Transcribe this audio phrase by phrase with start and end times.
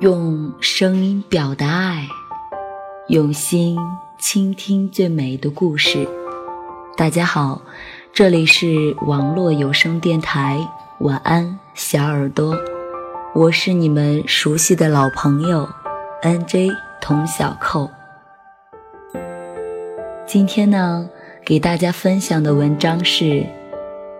[0.00, 2.06] 用声音表达爱，
[3.08, 3.76] 用心
[4.16, 6.08] 倾听最美的故事。
[6.96, 7.60] 大家好，
[8.12, 10.56] 这里是网络有声电台，
[11.00, 12.56] 晚安，小耳朵，
[13.34, 15.68] 我是你们熟悉的老朋友
[16.22, 16.70] N.J.
[17.00, 17.90] 童小扣。
[20.24, 21.10] 今天呢，
[21.44, 23.44] 给大家分享的文章是：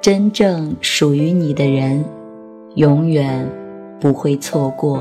[0.00, 2.04] 真正属于你的人，
[2.74, 3.48] 永远
[4.00, 5.00] 不会错过。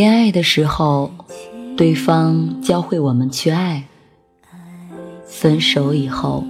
[0.00, 1.10] 恋爱的时候，
[1.76, 3.82] 对方教会我们去爱；
[5.26, 6.42] 分手以后，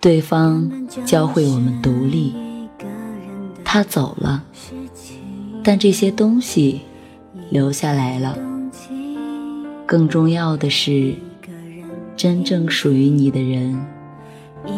[0.00, 0.70] 对方
[1.04, 2.32] 教会我们独立。
[3.64, 4.44] 他走了，
[5.64, 6.82] 但这些东西
[7.50, 8.38] 留下来了。
[9.84, 11.16] 更重要的是，
[12.16, 13.84] 真正属于你的人，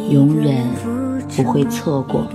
[0.08, 0.66] 永远
[1.36, 2.26] 不会错过。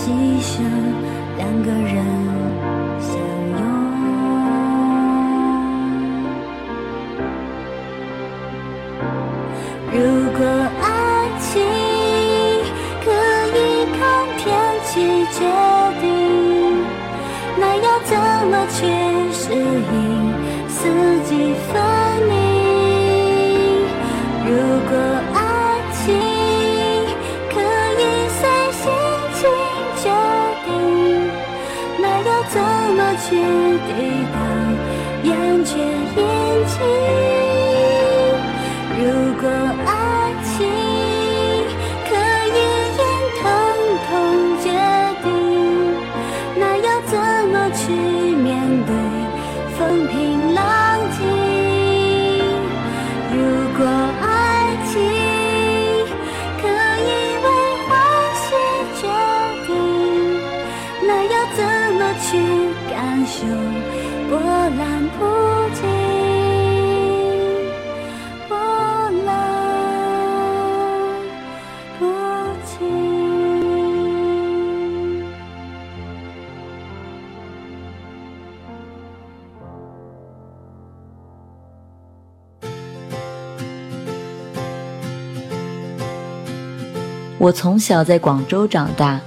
[0.00, 0.08] 牺
[0.40, 0.62] 牲
[1.36, 1.94] 两个人
[2.98, 3.12] 相
[3.52, 3.60] 拥。
[9.92, 9.98] 如
[10.38, 10.40] 果
[10.80, 10.86] 爱
[11.38, 11.50] 情
[13.04, 13.06] 可
[13.58, 13.58] 以
[13.98, 14.00] 看
[14.38, 14.42] 天
[14.86, 14.90] 气
[15.34, 15.38] 决
[16.00, 16.02] 定
[17.58, 18.16] 那要怎
[18.48, 18.78] 么去
[19.34, 19.94] 适应
[20.66, 20.78] 四
[21.28, 21.99] 季风
[87.40, 89.18] 我从小在广州长大，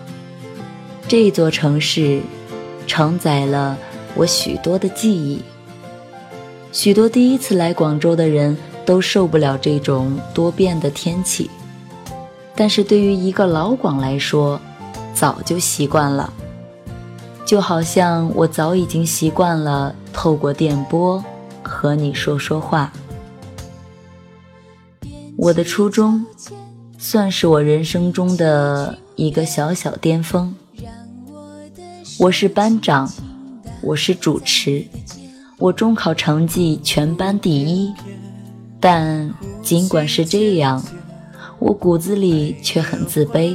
[1.07, 2.21] 这座城市
[2.85, 3.75] 承载了
[4.13, 5.41] 我许多的记忆。
[6.71, 11.49] 许多第一次来广州的人都受不了这种多变的天气，
[12.55, 14.61] 但是对于一个老广来说，
[15.15, 16.31] 早就习惯了。
[17.43, 21.23] 就好像我早已经习惯了透过电波
[21.63, 22.93] 和你说说话。
[25.35, 26.23] 我的初衷。
[27.05, 30.55] 算是我人生中的一个小小巅峰。
[32.17, 33.11] 我是班长，
[33.81, 34.87] 我是主持，
[35.57, 37.93] 我中考成绩全班第一。
[38.79, 40.81] 但尽管是这样，
[41.59, 43.53] 我骨子里却很自卑。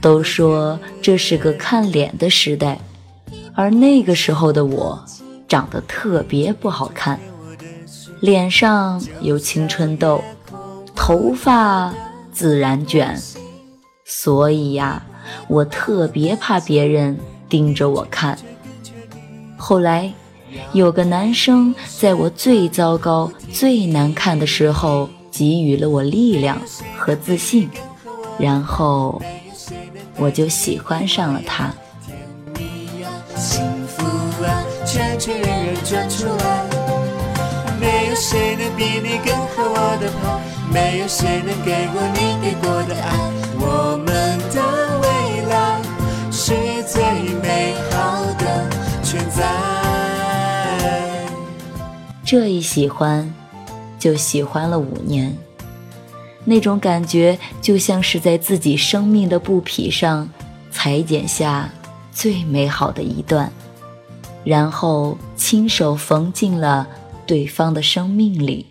[0.00, 2.80] 都说这是个看脸的时代，
[3.52, 5.04] 而那个时候的我
[5.46, 7.20] 长得特别不好看，
[8.20, 10.24] 脸上有青春痘，
[10.96, 11.92] 头发。
[12.34, 13.16] 自然卷，
[14.04, 15.06] 所以呀，
[15.46, 17.16] 我特别怕别人
[17.48, 18.36] 盯着我看。
[19.56, 20.12] 后来，
[20.72, 26.60] 有个男生在我最糟糕、最难看的时候给予了我力量
[26.98, 27.70] 和自信，
[28.36, 29.22] 然后
[30.16, 31.72] 我就喜欢上了他。
[37.80, 43.30] 没有谁能比你更合我的拍，没有谁能给我你给过的爱。
[43.60, 44.06] 我们
[44.52, 44.60] 的
[44.98, 45.06] 未
[45.46, 45.80] 来
[46.32, 47.00] 是最
[47.40, 48.68] 美好的
[49.04, 49.44] 存在。
[52.24, 53.32] 这一喜欢，
[54.00, 55.36] 就喜欢了五年，
[56.44, 60.28] 那种感觉就像是在自己生命的布匹上
[60.72, 61.70] 裁剪下
[62.10, 63.48] 最美好的一段，
[64.42, 66.88] 然后亲手缝进了
[67.24, 68.66] 对方的生命里。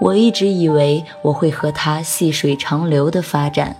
[0.00, 3.76] 我一直以为我会和他细水长流的发展，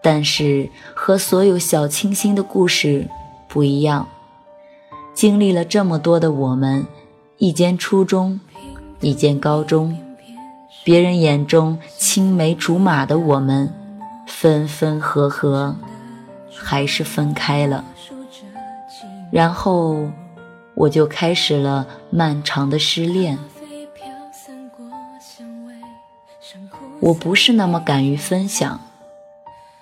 [0.00, 3.06] 但是和所有小清新的故事
[3.46, 4.08] 不一样。
[5.14, 6.86] 经历了这么多的我们，
[7.36, 8.40] 一间初中，
[9.00, 9.98] 一间高中，
[10.82, 13.72] 别人眼中青梅竹马的我们，
[14.26, 15.76] 分分合合，
[16.50, 17.84] 还是分开了。
[19.30, 20.08] 然后
[20.74, 23.38] 我就开始了漫长的失恋。
[27.02, 28.80] 我不是那么敢于分享，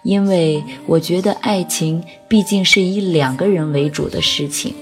[0.02, 4.75] 因为我觉得爱情毕竟是以两个人为主的事情，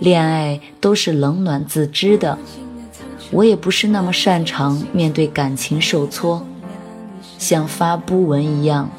[0.00, 2.36] 恋爱都是冷暖自知的。
[3.30, 6.44] 我也不是那么擅长面对感情受挫，
[7.38, 8.90] 像发布文一样，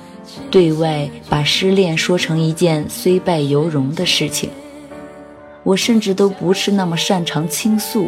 [0.49, 4.49] 对外把失恋说成一件虽败犹荣的事情。
[5.63, 8.07] 我甚至都不是那么擅长倾诉。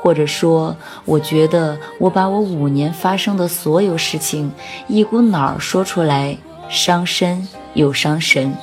[0.00, 4.52] 或者说，我觉得我把我五年发生的所有事情
[4.86, 6.36] 一股脑儿说出来，
[6.68, 8.54] 伤身又伤神，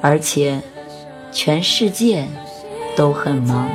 [0.00, 0.60] 而且
[1.30, 2.26] 全世界
[2.96, 3.68] 都很忙。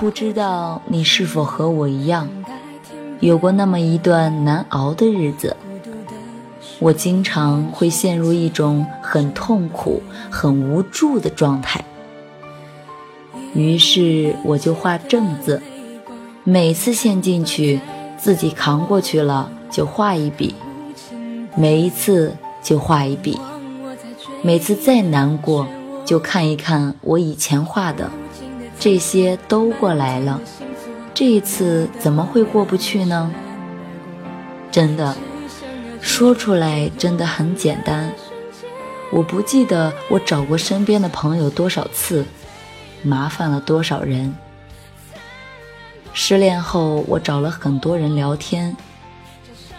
[0.00, 2.26] 不知道你是否和我一样，
[3.20, 5.54] 有过那么一段难熬的日子。
[6.78, 11.84] 我经常会陷入一种很痛苦、很无助的状态，
[13.52, 15.60] 于是我就画正字，
[16.44, 17.78] 每次陷进去，
[18.16, 20.54] 自己扛过去了就画一笔，
[21.54, 23.38] 每一次就画一笔，
[24.40, 25.66] 每次再难过
[26.06, 28.10] 就看一看我以前画的。
[28.80, 30.40] 这些都过来了，
[31.12, 33.30] 这一次怎么会过不去呢？
[34.72, 35.14] 真的，
[36.00, 38.10] 说出来真的很简单。
[39.12, 42.24] 我不记得我找过身边的朋友多少次，
[43.02, 44.34] 麻烦了多少人。
[46.14, 48.74] 失恋后，我找了很多人聊天。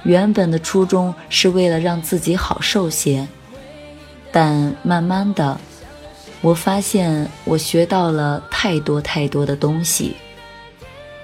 [0.03, 3.27] 原本的初衷是为了让自己好受些，
[4.31, 5.59] 但慢慢的。
[6.41, 10.15] 我发现我学到了太多太多的东西，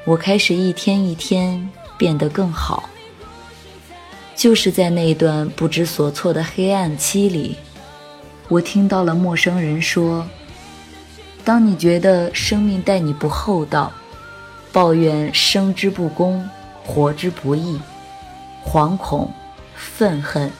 [0.06, 1.68] 我开始一天一天
[1.98, 2.88] 变得更好。
[4.36, 7.56] 就是在那段不知所措的黑暗期里，
[8.48, 10.24] 我听到了陌生人说
[11.44, 13.92] ：“当你觉得生命待你不厚道，
[14.72, 16.48] 抱怨生之不公，
[16.86, 17.82] 活之不易，
[18.64, 19.34] 惶恐、
[19.76, 20.52] 愤恨，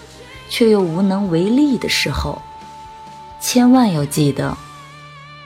[0.50, 2.42] 却又无能为力的时候。”
[3.40, 4.58] 千万要记得，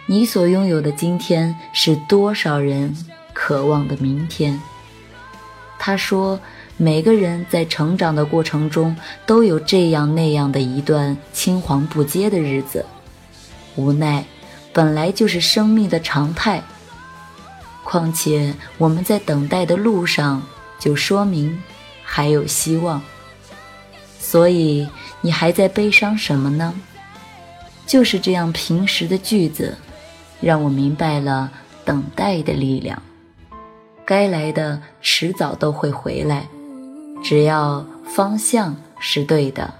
[0.05, 2.95] 你所拥有的今天是多少人
[3.33, 4.59] 渴望的明天。
[5.77, 6.39] 他说，
[6.77, 8.95] 每个人在成长的过程中
[9.25, 12.85] 都有这样那样的一段青黄不接的日子，
[13.75, 14.23] 无奈
[14.71, 16.61] 本来就是生命的常态。
[17.83, 20.41] 况且我们在等待的路上，
[20.79, 21.61] 就说明
[22.03, 23.01] 还有希望。
[24.19, 24.87] 所以
[25.19, 26.73] 你还在悲伤什么呢？
[27.91, 29.75] 就是这样平时的句子，
[30.39, 31.51] 让我明白了
[31.83, 33.03] 等待的力量。
[34.05, 36.47] 该来的迟早都会回来，
[37.21, 39.73] 只要方向是对的。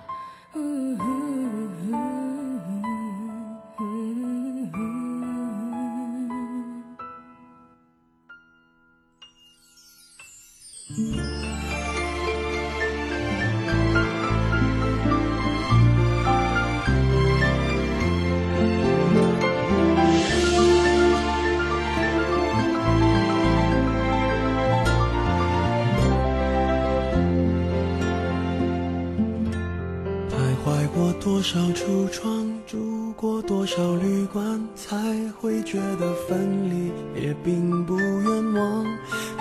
[31.31, 34.97] 多少橱窗，住过多少旅馆，才
[35.39, 38.85] 会觉得分离也并不冤枉。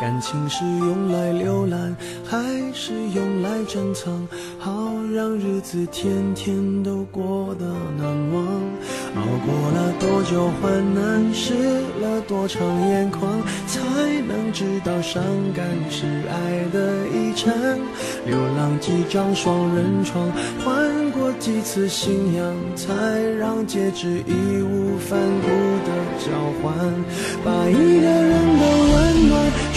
[0.01, 2.39] 感情是用来浏览，还
[2.73, 4.25] 是用来珍藏？
[4.61, 7.67] 好让日子天天都过得
[7.99, 8.47] 难忘。
[9.17, 11.55] 熬过了多久患难，湿
[12.01, 13.81] 了多长眼眶，才
[14.27, 15.23] 能知道伤
[15.55, 17.53] 感是爱的遗产。
[18.25, 20.31] 流浪几张双人床，
[20.65, 22.95] 换过几次信仰，才
[23.39, 25.49] 让戒指义无反顾
[25.87, 26.31] 的交
[26.63, 26.73] 换。
[27.45, 29.50] 把一个人的温暖。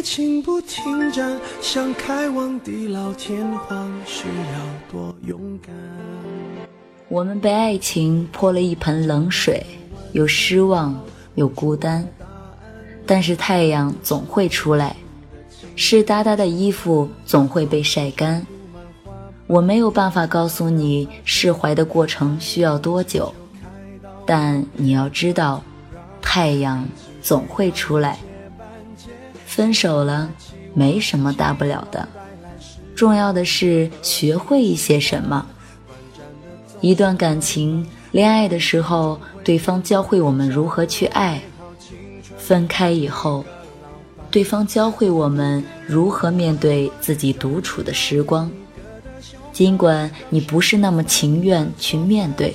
[0.00, 5.74] 情不停站，想开往地老天荒，需要多勇敢。
[7.08, 9.64] 我们被爱情泼了一盆冷水，
[10.12, 10.98] 有失望，
[11.34, 12.06] 有孤单，
[13.04, 14.94] 但是太阳总会出来，
[15.76, 18.46] 湿哒哒的衣服总会被晒干。
[19.46, 23.34] 我没有办法告诉你释怀的过程需要多久，
[24.24, 25.62] 但你要知道，
[26.22, 26.86] 太阳
[27.20, 28.18] 总会出来。
[29.50, 30.30] 分手了，
[30.74, 32.08] 没什么大不了的，
[32.94, 35.44] 重要的是学会一些什么。
[36.80, 41.40] 一段感情，恋爱的时候，对方教会我们如何去爱；
[42.38, 43.44] 分开以后，
[44.30, 48.48] 对方教会我们如何面对自己独处的时光。
[49.52, 52.54] 尽管你不是那么情愿去面对。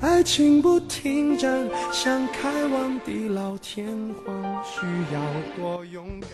[0.00, 3.84] 爱情不停站，想开往地老天
[4.24, 5.20] 荒，需要
[5.56, 6.30] 多勇敢。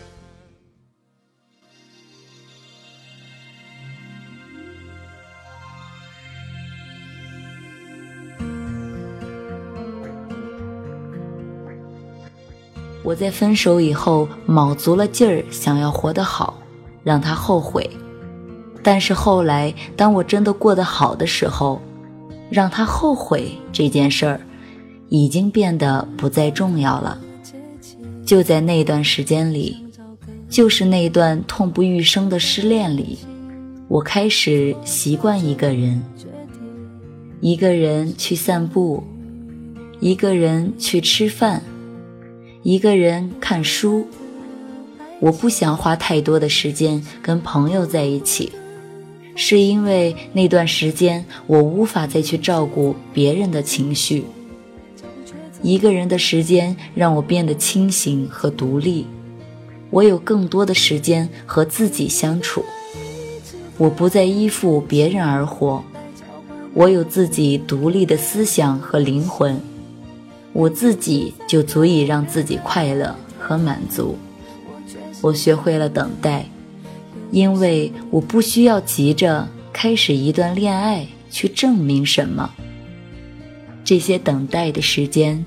[13.03, 16.61] 我在分手以后卯足了劲儿，想要活得好，
[17.03, 17.89] 让他后悔。
[18.83, 21.81] 但是后来，当我真的过得好的时候，
[22.49, 24.39] 让他后悔这件事儿，
[25.09, 27.19] 已经变得不再重要了。
[28.25, 29.77] 就在那段时间里，
[30.49, 33.17] 就是那段痛不欲生的失恋里，
[33.87, 36.01] 我开始习惯一个人，
[37.41, 39.03] 一个人去散步，
[39.99, 41.61] 一个人去吃饭，
[42.63, 44.07] 一个人看书。
[45.19, 48.51] 我不想花太多的时间跟朋友在一起。
[49.35, 54.23] 是因为那段时间我无法再去照顾别人的情绪，
[55.61, 59.05] 一个人的时间让我变得清醒和独立，
[59.89, 62.63] 我有更多的时间和自己相处，
[63.77, 65.83] 我不再依附别人而活，
[66.73, 69.59] 我有自己独立的思想和灵魂，
[70.53, 74.17] 我自己就足以让自己快乐和满足，
[75.21, 76.45] 我学会了等待。
[77.35, 82.49] 因为我不需要急着开始一段恋爱去证明什么。
[83.83, 85.45] 这些等待的时间，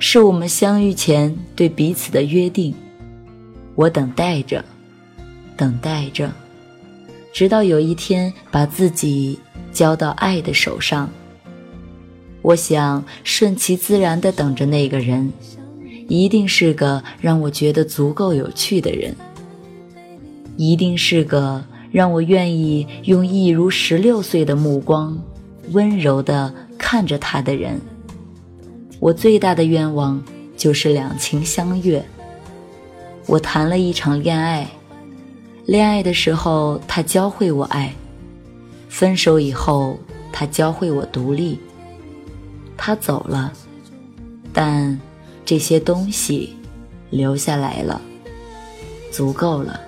[0.00, 2.74] 是我们相遇前对彼此的约定。
[3.76, 4.64] 我等待着，
[5.56, 6.28] 等待着，
[7.32, 9.38] 直到有一天把自己
[9.72, 11.08] 交到爱的手上。
[12.42, 15.32] 我想顺其自然地等着那个人，
[16.08, 19.14] 一定是个让我觉得足够有趣的人。
[20.56, 25.18] 一定是个让我愿意用一如十六岁的目光，
[25.70, 27.80] 温柔地看着他的人。
[29.00, 30.22] 我最大的愿望
[30.56, 32.04] 就是两情相悦。
[33.26, 34.68] 我谈了一场恋爱，
[35.66, 37.92] 恋爱的时候他教会我爱，
[38.88, 39.98] 分手以后
[40.32, 41.58] 他教会我独立。
[42.76, 43.52] 他走了，
[44.52, 45.00] 但
[45.44, 46.56] 这些东西
[47.10, 48.00] 留下来了，
[49.10, 49.80] 足够了。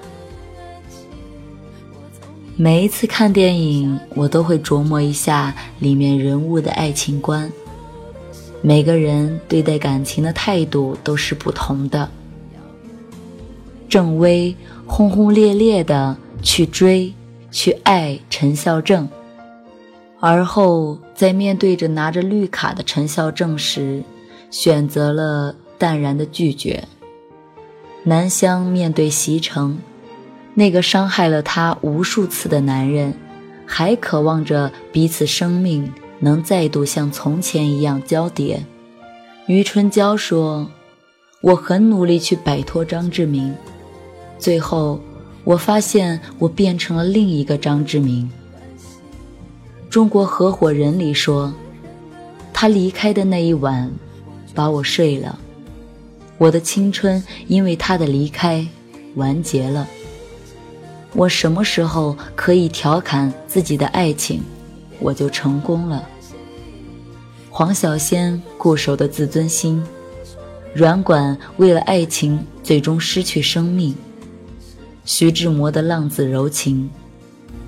[2.56, 7.50] 每一次看电影，我都会琢磨一下里面人物的爱情观。
[8.62, 12.08] 每个人对待感情的态度都是不同的。
[13.88, 14.54] 郑薇
[14.86, 17.12] 轰轰烈烈的去追、
[17.50, 19.08] 去爱陈孝正，
[20.20, 24.04] 而后在面对着拿着绿卡的陈孝正时，
[24.48, 26.84] 选择了淡然的拒绝。
[28.04, 29.76] 南湘面对席城。
[30.54, 33.12] 那个伤害了他无数次的男人，
[33.66, 38.64] 还渴望着彼此生命能再度像从前一样交叠。
[39.46, 40.70] 余春娇说
[41.42, 43.54] ：“我很努力去摆脱张志明，
[44.38, 45.00] 最后，
[45.42, 48.30] 我发现我变成了另一个张志明。
[49.90, 51.52] 中国合伙人里说，
[52.52, 53.90] 他离开的那一晚，
[54.54, 55.38] 把我睡了。
[56.38, 58.66] 我的青春因为他的离开
[59.16, 59.86] 完结了。
[61.14, 64.42] 我什么时候可以调侃自己的爱情，
[64.98, 66.06] 我就成功了。
[67.50, 69.80] 黄小仙固守的自尊心，
[70.74, 73.94] 软管为了爱情最终失去生命。
[75.04, 76.90] 徐志摩的浪子柔情，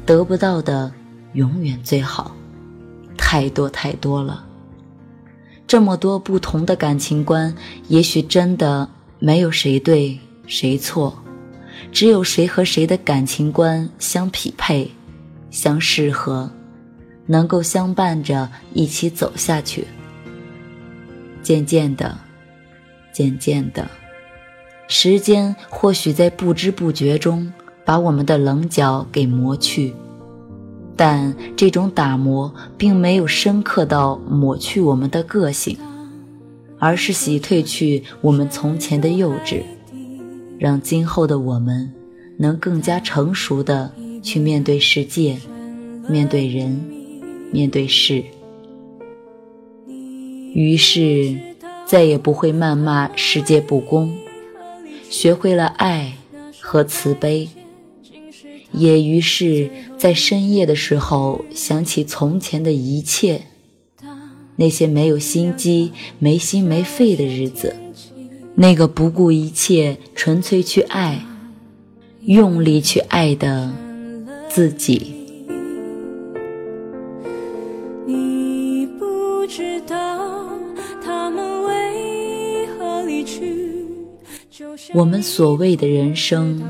[0.04, 0.92] 得不到的
[1.34, 2.34] 永远最好，
[3.16, 4.44] 太多太多了。
[5.68, 7.54] 这么多不同的感情观，
[7.88, 8.88] 也许真的
[9.20, 11.16] 没有谁对谁错，
[11.90, 14.90] 只有谁和谁的感情观相匹配、
[15.50, 16.50] 相适合。
[17.28, 19.84] 能够相伴着一起走下去。
[21.42, 22.16] 渐渐的，
[23.12, 23.90] 渐渐的，
[24.86, 27.52] 时间或许在不知不觉中
[27.84, 29.92] 把我们的棱角给磨去，
[30.94, 35.76] 但这种打磨并没有深刻到抹去我们的个性，
[36.78, 39.62] 而是洗褪去我们从前的幼稚，
[40.58, 41.92] 让今后的我们
[42.38, 45.38] 能更加成熟的去面对世界，
[46.08, 46.96] 面对人。
[47.52, 48.24] 面对事，
[50.52, 51.38] 于是
[51.86, 54.14] 再也不会谩骂世界不公，
[55.08, 56.14] 学会了爱
[56.60, 57.48] 和慈悲，
[58.72, 63.42] 也于是，在深夜的时候想起从前的一切，
[64.56, 67.76] 那些没有心机、没心没肺的日子，
[68.58, 71.20] 那个不顾一切、纯粹去爱、
[72.22, 73.70] 用力去爱的
[74.48, 75.12] 自己。
[84.94, 86.62] 我们所谓的人生，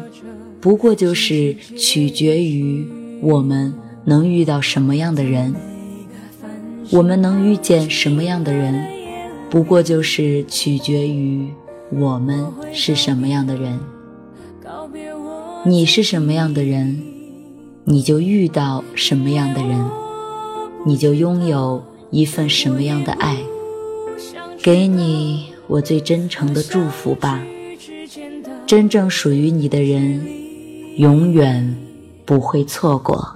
[0.60, 2.84] 不过就是取决于
[3.22, 3.72] 我们
[4.04, 5.54] 能遇到什么样的人；
[6.90, 8.84] 我们能遇见什么样的人，
[9.48, 11.48] 不过就是取决于
[11.90, 13.78] 我们是什么样的人。
[15.64, 17.02] 你是什么样的人，
[17.84, 19.88] 你就遇到什么样的人，
[20.84, 23.36] 你就拥有一份什么样的爱。
[24.62, 27.40] 给你我最真诚的祝福吧。
[28.66, 30.26] 真正属于你的人，
[30.96, 31.76] 永远
[32.24, 33.35] 不会错过。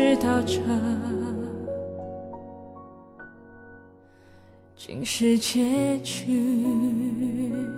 [0.00, 0.58] 知道这
[4.74, 7.69] 竟是结局。